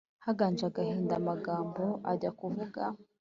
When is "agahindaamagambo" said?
0.69-1.83